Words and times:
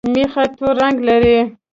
مېخه 0.13 0.43
تور 0.57 0.73
رنګ 0.81 0.97
لري 1.07 1.37